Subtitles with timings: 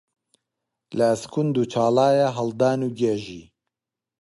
[0.97, 3.43] لە ئەسکوند و چاڵایە هەڵدان و گێژی